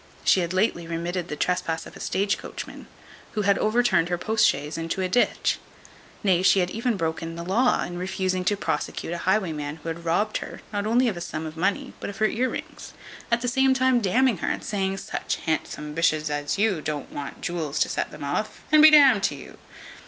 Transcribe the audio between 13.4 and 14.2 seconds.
the same time d